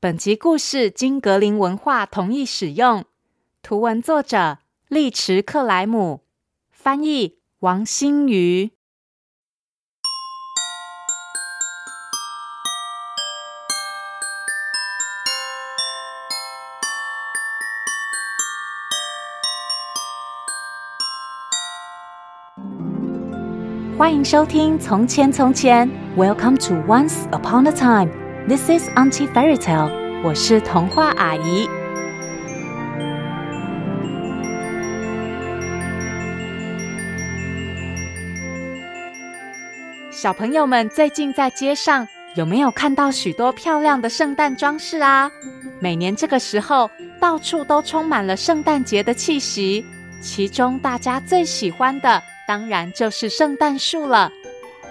[0.00, 3.04] 本集故事经格林文化同意使用，
[3.62, 6.20] 图文作者利池克莱姆，
[6.70, 8.70] 翻译王欣瑜。
[23.98, 28.27] 欢迎收听《从前从前》，Welcome to Once Upon a Time。
[28.48, 29.92] This is Auntie Fairy Tale。
[30.24, 31.68] 我是童话阿姨。
[40.10, 45.30] 小朋友们最近在街上有没有看到许多漂亮的圣诞装饰啊？
[45.78, 46.90] 每年这个时候，
[47.20, 49.84] 到处都充满了圣诞节的气息。
[50.22, 54.32] 其中大家最喜欢的，当然就是圣诞树了。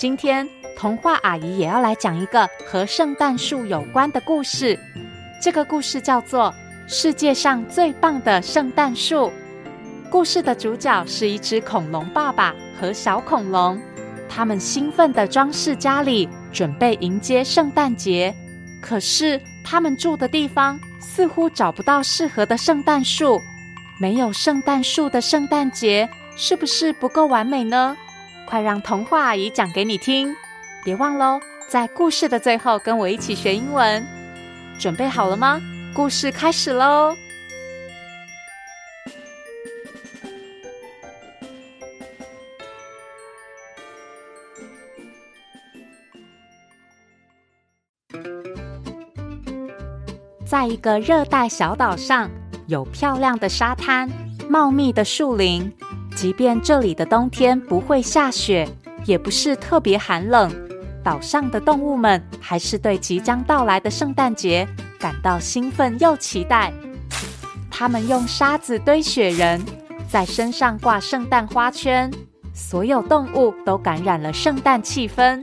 [0.00, 4.78] 今天，童话阿姨也要来讲一个和圣诞树有关的故事。
[5.42, 6.54] 这个故事叫做
[6.90, 9.26] 《世界上最棒的圣诞树》。
[10.10, 13.78] 故事的主角是一只恐龙爸爸和小恐龙，
[14.26, 18.34] 他们兴奋地装饰家里，准备迎接圣诞节。
[18.80, 23.38] 可是，他们住的地方似乎找不到适合的圣诞树。
[24.00, 27.94] 没有圣诞树的圣诞节，是不是不够完美呢？
[28.50, 30.34] 快让童话阿姨讲给你听。
[30.84, 34.04] 别忘喽，在故事的最后跟我一起学英文。
[34.76, 35.60] 准备好了吗？
[35.94, 37.14] 故事开始喽！
[50.44, 52.28] 在一个热带小岛上，
[52.66, 54.10] 有漂亮的沙滩、
[54.48, 55.72] 茂密的树林。
[56.20, 58.68] 即便这里的冬天不会下雪，
[59.06, 60.52] 也不是特别寒冷。
[61.02, 64.68] 岛上的动物们还是对即将到来的圣诞节
[64.98, 66.74] 感到兴奋又期待。
[67.70, 69.64] 他们用沙子堆雪人，
[70.10, 72.10] 在身上挂圣诞花圈，
[72.52, 75.42] 所有动物都感染了圣诞气氛，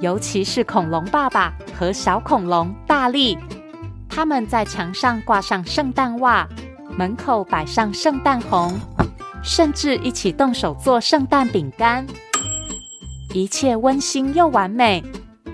[0.00, 3.36] 尤其是恐龙爸爸和小恐龙大力。
[4.08, 6.48] 他们在墙上挂上圣诞袜，
[6.96, 8.72] 门口摆上圣诞红，
[9.44, 12.06] 甚至一起动手做圣诞饼干。
[13.32, 15.04] 一切温馨又完美，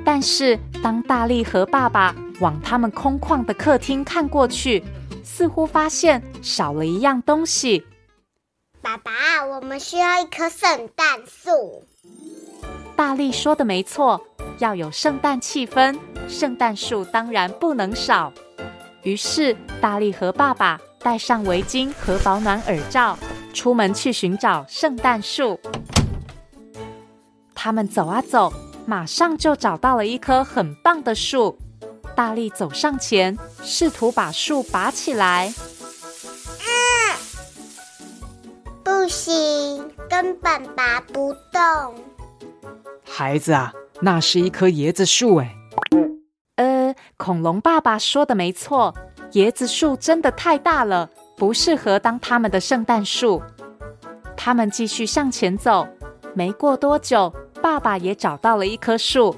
[0.05, 4.85] 但是当大力和爸爸往他们空旷的客厅看过去，
[5.25, 7.85] 似乎发现少了一样东西。
[8.83, 9.13] 爸爸，
[9.45, 11.85] 我们需要一棵圣诞树。
[12.97, 14.21] 大力说的没错，
[14.59, 15.99] 要有圣诞气氛，
[16.29, 18.33] 圣诞树当然不能少。
[19.03, 23.19] 于是，大力和爸爸戴上围巾和保暖耳罩，
[23.53, 25.59] 出门去寻找圣诞树。
[27.55, 28.53] 他们走啊走，
[28.87, 31.59] 马上就找到了一棵很棒的树。
[32.17, 35.53] 大力走上前，试图把树拔起来。
[36.59, 37.17] 啊！
[38.83, 41.95] 不行，根本拔不动。
[43.05, 45.55] 孩子啊，那是一棵椰子树哎。
[46.57, 48.95] 呃，恐龙爸爸说的没错，
[49.33, 51.09] 椰子树真的太大了，
[51.41, 53.43] 不适合当他们的圣诞树。
[54.37, 55.89] 他们继续向前走，
[56.35, 57.33] 没过多久。
[57.63, 59.35] 爸爸也找到了一棵树，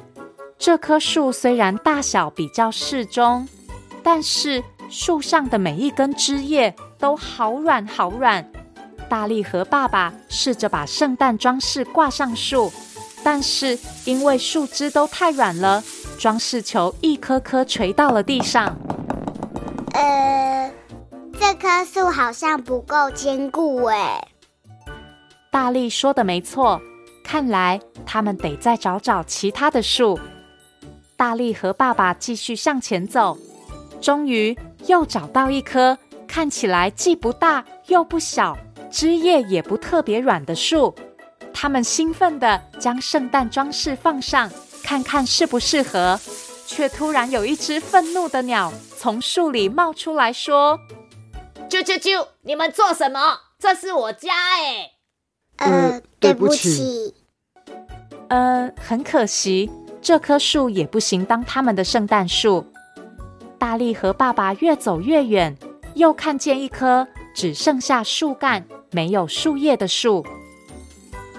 [0.58, 3.48] 这棵树虽然大小比较适中，
[4.02, 8.50] 但是树上的每一根枝叶都好软好软。
[9.08, 12.72] 大力和爸爸试着把圣诞装饰挂上树，
[13.22, 15.82] 但是因为树枝都太软了，
[16.18, 18.76] 装饰球一颗颗垂到了地上。
[19.94, 20.51] 呃，
[21.42, 24.28] 这棵树好像不够坚固哎。
[25.50, 26.80] 大力说的没错。
[27.24, 30.20] 看来他们得再找找其他的树。
[31.16, 33.36] 大力和爸爸继续向前走，
[34.00, 35.98] 终于又找到一棵
[36.28, 38.56] 看起来既不大又不小、
[38.88, 40.94] 枝叶也不特别软的树。
[41.52, 44.48] 他们兴奋地将圣诞装饰放上，
[44.84, 46.20] 看看适不适合。
[46.68, 50.78] 却突然有一只愤怒的鸟从树里冒出来说
[51.72, 52.28] ：“啾啾啾！
[52.42, 53.38] 你们做什么？
[53.58, 54.90] 这是我家哎！”
[55.56, 57.14] 呃，对不起。
[58.28, 59.70] 呃，很可惜，
[60.02, 62.66] 这棵树也不行当他们的圣诞树。
[63.58, 65.56] 大力和爸爸越走越远，
[65.94, 70.26] 又看见一棵只剩下树干、没有树叶的树。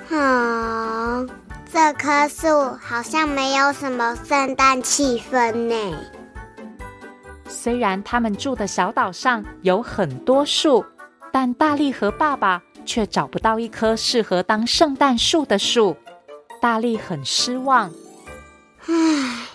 [0.10, 1.24] 啊，
[1.72, 2.48] 这棵树
[2.82, 5.98] 好像没有什么圣诞气氛呢。
[7.63, 10.83] 虽然他们住的小岛上有很多树，
[11.31, 15.95] 但大力和爸爸却找不到一棵适合当圣诞树的树。
[16.60, 17.89] 大力很失望。
[18.86, 19.48] 唉，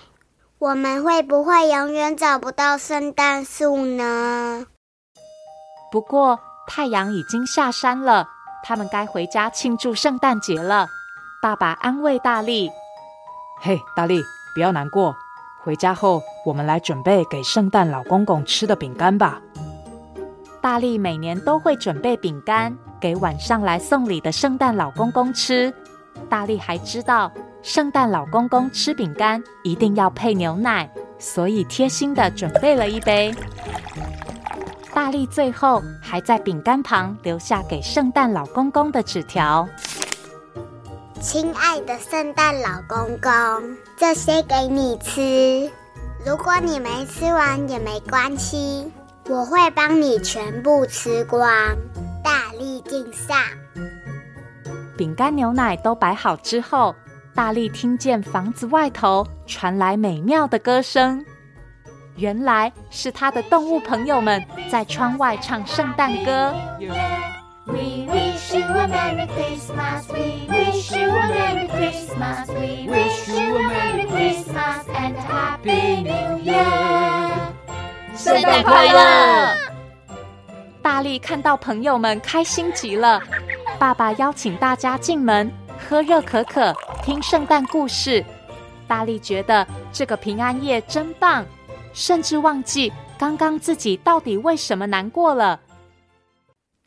[0.58, 4.66] 我们会不会永远找不到圣诞树呢？
[5.92, 8.26] 不过太阳已经下山了，
[8.64, 10.88] 他们该回家庆祝圣诞节了。
[11.42, 12.70] 爸爸安慰大力
[13.60, 14.22] ：“嘿，大力，
[14.54, 15.14] 不要难过。
[15.62, 19.40] 回家后，我们来准备给圣诞老公公吃的饼干吧。”
[20.60, 25.72] 大力每年都会准备饼干给晚上来送礼的圣诞老公公吃。
[26.28, 27.30] 大力还知道，
[27.62, 33.32] 圣诞老公公吃饼干一定要配牛奶，所以贴心的准备了一杯。
[34.92, 39.66] 大力最后还在饼干旁留下给圣诞老公公的纸条
[41.20, 45.70] ：“亲爱的圣诞老公公，这些给你吃，
[46.24, 48.90] 如果你没吃完也没关系。”
[49.30, 51.46] 我会帮你全部吃光，
[52.24, 53.36] 大力敬上。
[54.96, 56.94] 饼干、牛奶都摆好之后，
[57.34, 61.22] 大力听见房子外头传来美妙的歌声。
[62.16, 66.54] 原来是他的动物朋友们在窗外唱圣诞歌。
[67.68, 70.08] We wish you a Merry Christmas.
[70.08, 72.48] We wish you a Merry Christmas.
[72.48, 76.64] We wish you a Merry Christmas and a Happy New Year.
[78.16, 79.54] 圣诞快乐！
[80.80, 83.20] 大力看到朋友们开心极了，
[83.78, 88.24] 爸爸邀请大家进门喝热可可，听圣诞故事。
[88.86, 91.44] 大力觉得这个平安夜真棒，
[91.92, 95.60] 甚至忘记刚刚自己到底为什么难过了。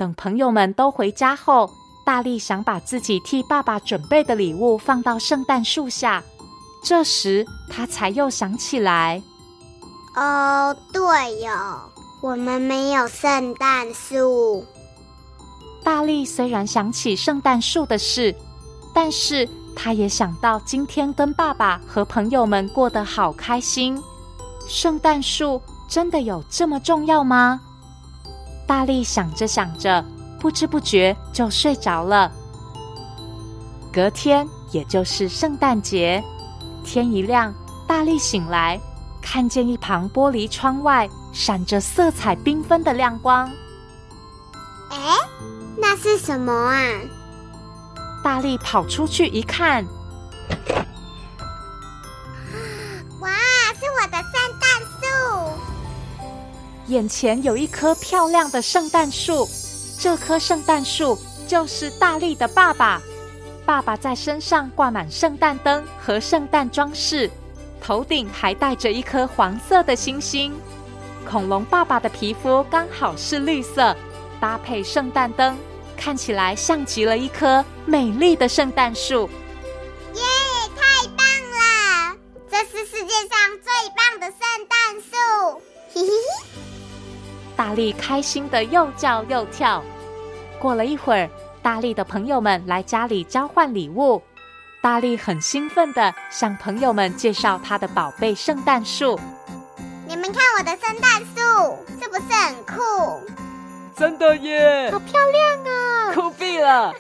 [0.02, 1.70] 等朋友们都回家后，
[2.04, 6.24] 大力想把自己替爸爸准备的礼物放到圣诞树下，
[6.84, 9.22] 这时他才又想起来。
[10.16, 11.52] 哦，对哟，
[12.20, 14.66] 我们没有圣诞树。
[15.84, 18.36] 大力虽然想起圣诞树的事，
[18.96, 24.02] 但是他也想到今天跟爸爸和朋友们过得好开心。
[24.68, 27.62] 圣诞树真的有这么重要吗？
[28.72, 30.02] 大力想着想着，
[30.40, 32.32] 不知不觉就睡着了。
[33.92, 36.24] 隔天，也就是圣诞节，
[36.82, 37.54] 天一亮，
[37.86, 38.80] 大力醒来。
[39.22, 43.46] 看见一旁玻璃窗外闪着色彩缤纷的亮光，
[44.90, 45.18] 哎，
[45.78, 46.80] 那是什么啊？
[48.24, 49.86] 大力跑出去一看，
[56.92, 59.48] 眼前有一棵漂亮的圣诞树，
[59.98, 61.18] 这棵圣诞树
[61.48, 63.02] 就是大力的爸爸。
[63.66, 67.32] 爸爸在身上挂满圣诞灯和圣诞装饰。
[67.80, 70.54] 头顶还戴着一颗黄色的星星，
[71.26, 73.96] 恐龙爸爸的皮肤刚好是绿色，
[74.42, 75.58] 搭配圣诞灯，
[75.96, 79.30] 看起来像极了一棵美丽的圣诞树。
[87.72, 89.82] 大力开心的又叫又跳。
[90.60, 91.30] 过了一会儿，
[91.62, 94.22] 大力的朋友们来家里交换礼物。
[94.82, 99.18] 大力很兴奋的向朋友们介绍他的宝贝圣诞树。
[100.06, 103.26] 你们看我的圣诞树是不是很酷？
[103.96, 104.92] 真的耶！
[104.92, 106.14] 好漂亮啊！
[106.14, 106.94] 酷毙了！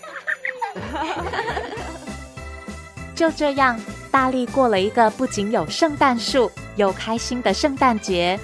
[3.13, 3.77] 就这样，
[4.09, 8.39] 大力过了一个不仅有圣诞树又开心的圣诞节。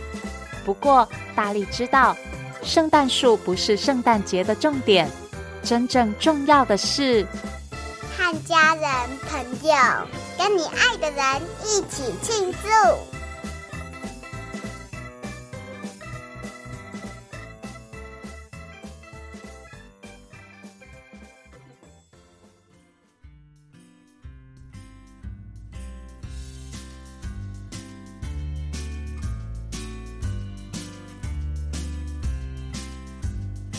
[0.67, 2.13] 不过，大力知道，
[2.61, 5.09] 圣诞树不是圣诞节的重点，
[5.63, 7.25] 真正重要的是。
[8.17, 8.83] 和家人、
[9.29, 9.73] 朋友，
[10.37, 13.16] 跟你爱的人一起庆祝。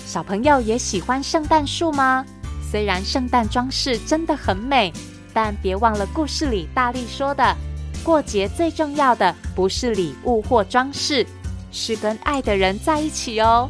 [0.08, 2.24] 小朋友也喜欢圣诞树吗？
[2.70, 4.90] 虽然圣诞装饰真的很美，
[5.34, 7.54] 但别忘了故事里大力说的：
[8.02, 11.26] 过节最重要的不是礼物或装饰，
[11.70, 13.68] 是跟爱的人在一起哦。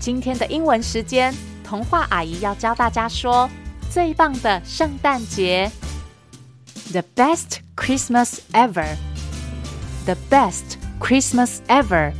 [0.00, 3.48] 今天的英文时间，童话阿姨要教大家说
[3.88, 5.70] 最棒的圣诞节
[6.90, 8.96] ：The best Christmas ever.
[10.06, 12.12] The best Christmas ever.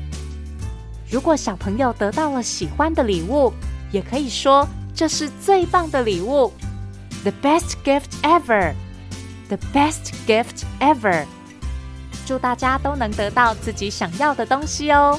[1.10, 3.54] 如果小朋友得到了喜欢的礼物，
[3.92, 4.68] 也可以说。
[4.94, 6.52] 这是最棒的礼物，
[7.24, 11.26] the best gift ever，the best gift ever。
[12.28, 15.18] 祝大家都能得到自己想要的东西哦！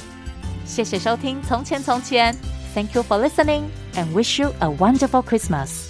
[0.65, 2.33] 谢谢收听《从前从前》，
[2.75, 5.89] Thank you for listening and wish you a wonderful Christmas.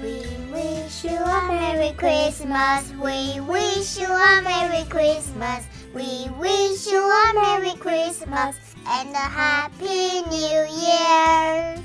[0.00, 2.84] We wish you a merry Merry Christmas.
[2.98, 5.64] We wish you a Merry Christmas.
[5.91, 8.55] We wish you a Merry Christmas
[8.85, 11.79] and a Happy New Year.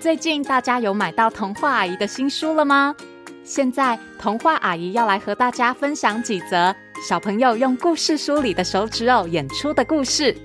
[0.00, 2.96] 最近大家有买到童话阿姨的新书了吗？
[3.44, 10.36] 现在童话阿姨要来和大家分享几则小朋友用故事书里的手指偶演出的故事。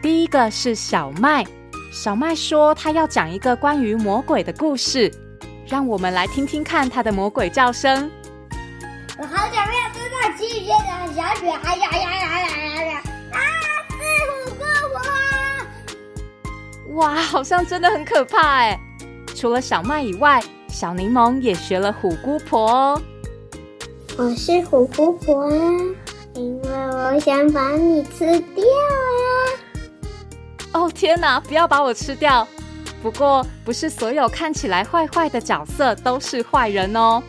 [0.00, 1.44] 第一个是小麦，
[1.92, 5.10] 小麦说他要讲一个关于魔鬼的故事，
[5.66, 8.08] 让我们来听听看他的魔鬼叫声。
[9.18, 13.02] 我好久没有听到七月的小雪，哎呀呀呀呀呀呀！
[13.32, 13.38] 啊，
[13.90, 13.96] 是
[14.30, 14.62] 虎姑
[16.94, 16.94] 婆！
[16.94, 18.78] 哇，好像真的很可怕哎。
[19.34, 23.02] 除了小麦以外，小柠檬也学了虎姑婆哦。
[24.18, 25.50] 我是虎姑婆啊，
[26.34, 28.70] 因为我想把你吃掉呀。
[30.74, 32.46] 哦天哪，不要把我吃掉！
[33.02, 37.22] 不过，不是所有看起来坏坏的角色都是坏人哦。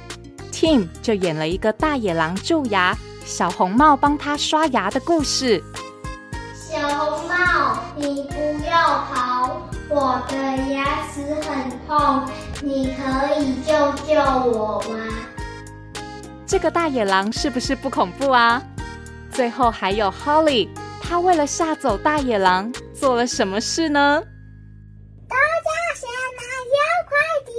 [0.51, 5.63] Tim 就演了一个大野狼蛀牙，小红帽帮他刷牙的故事。
[6.53, 8.35] 小红帽，你不
[8.69, 10.35] 要跑，我的
[10.73, 12.25] 牙齿很痛，
[12.61, 13.73] 你可以救
[14.05, 14.99] 救我吗？
[16.53, 18.61] 这个大野狼是不是不恐怖啊？
[19.31, 20.69] 最后还有 Holly，
[21.01, 24.21] 他为了吓走大野狼做了什么事呢？
[25.27, 25.41] 大家
[25.95, 26.07] 先
[26.37, 26.75] 拿小
[27.09, 27.17] 快
[27.47, 27.51] 递，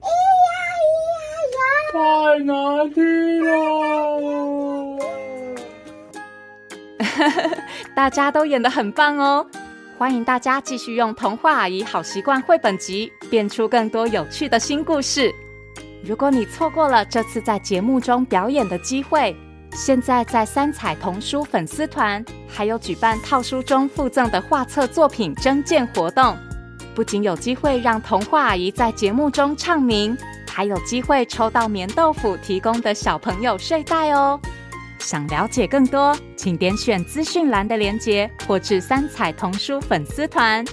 [0.00, 0.08] 咿
[0.48, 0.48] 呀
[0.88, 0.88] 咿
[1.52, 1.60] 呀呀，
[1.92, 3.04] 太难听
[3.44, 3.50] 了。
[7.94, 9.46] 大家都演得很棒哦！
[9.98, 15.30] 欢迎大家继续用童话阿姨好习惯绘本集变出更多有趣的新故事。
[16.02, 19.36] 如果你错过了这次在节目中表演的机会，
[19.72, 26.36] 现在在三彩童书粉丝团还有举办套书中附赠的画册作品征件活动，
[26.94, 30.16] 不仅有机会让童话阿姨在节目中唱名，
[30.48, 34.40] 还有机会抽到棉豆腐提供的小朋友睡袋哦。
[34.98, 40.64] 想了解更多，请点选资讯栏的链接或至三彩童书粉丝团。